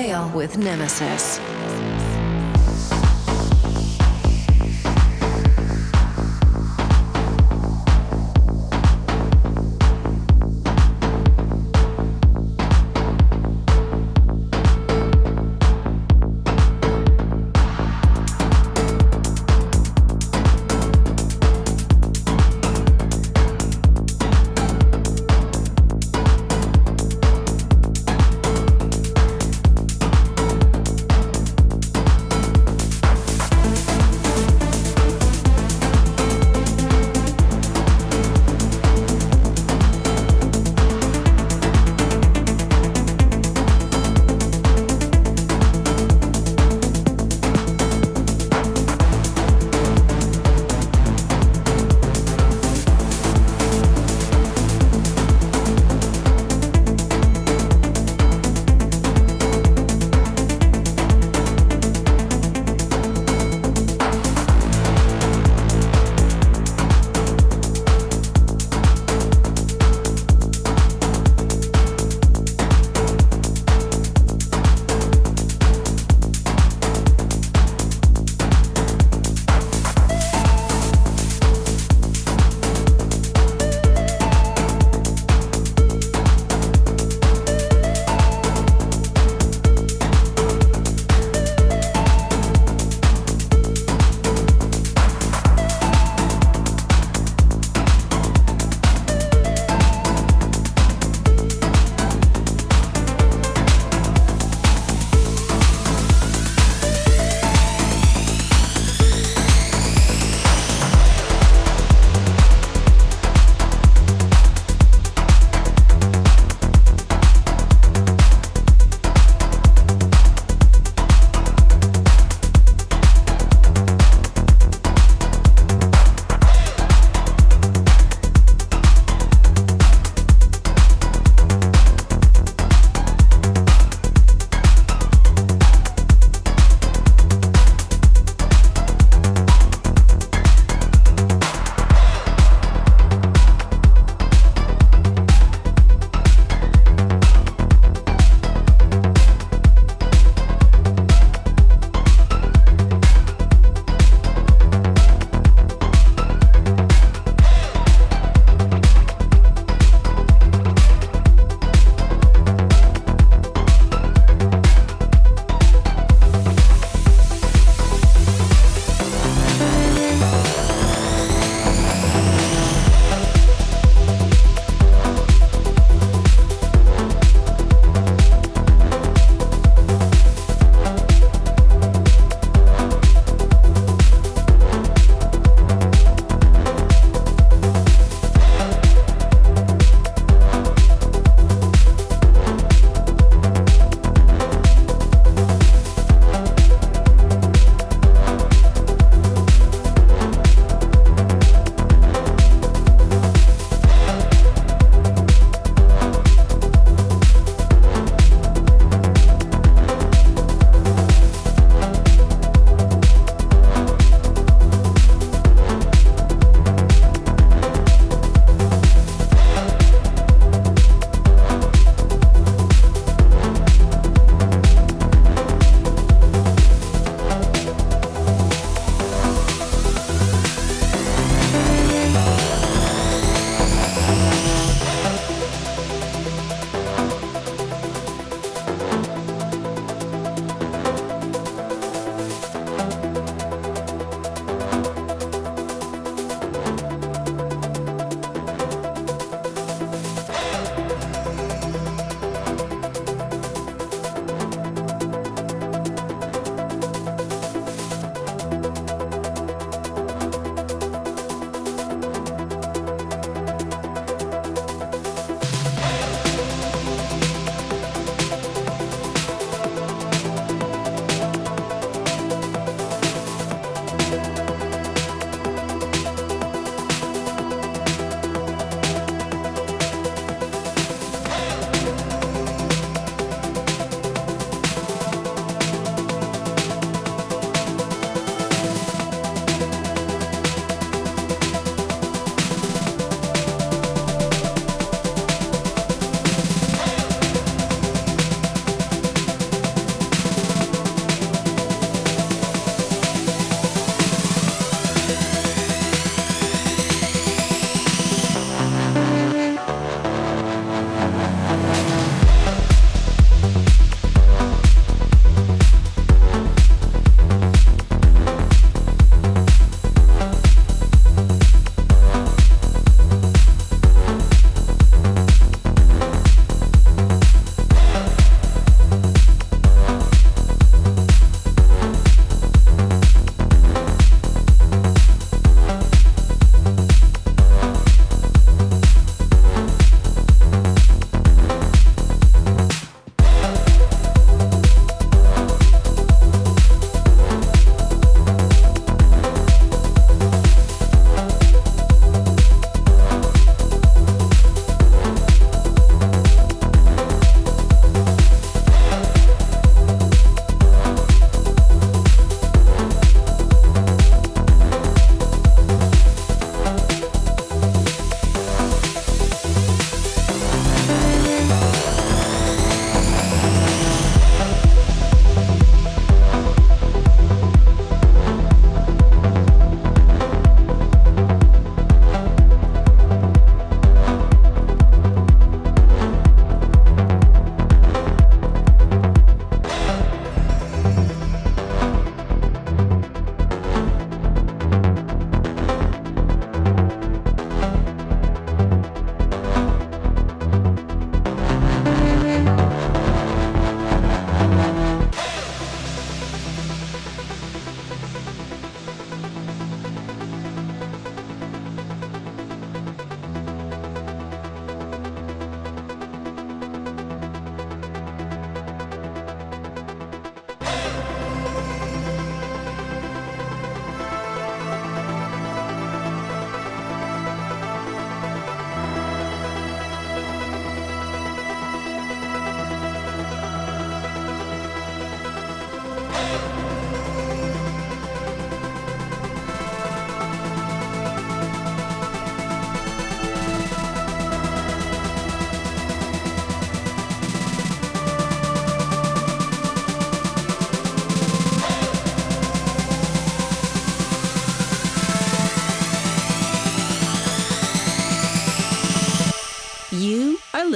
With 0.00 0.56
Nemesis. 0.56 1.39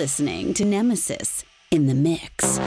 Listening 0.04 0.52
to 0.52 0.66
Nemesis 0.66 1.46
in 1.70 1.86
the 1.86 1.94
Mix. 1.94 2.58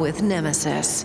With 0.00 0.22
Nemesis. 0.22 1.04